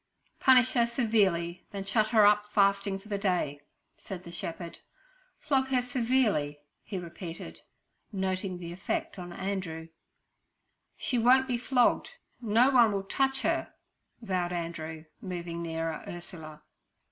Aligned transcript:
'Punish 0.39 0.73
her 0.73 0.87
severely, 0.87 1.67
then 1.69 1.83
shut 1.83 2.07
her 2.07 2.25
up 2.25 2.47
fasting 2.51 2.97
for 2.97 3.07
the 3.07 3.19
day' 3.19 3.61
said 3.99 4.23
the 4.23 4.31
shepherd. 4.31 4.79
'Flog 5.37 5.67
her 5.67 5.79
severely' 5.79 6.57
he 6.81 6.97
repeated, 6.97 7.61
noting 8.11 8.57
the 8.57 8.71
effect 8.73 9.19
on 9.19 9.31
Andrew. 9.31 9.89
'She 10.97 11.19
won't 11.19 11.47
be 11.47 11.55
flogged. 11.59 12.15
No 12.41 12.71
one 12.71 12.91
will 12.91 13.03
touch 13.03 13.41
her' 13.43 13.75
vowed 14.23 14.51
Andrew, 14.51 15.05
moving 15.21 15.61
nearer 15.61 16.03
Ursula. 16.07 16.63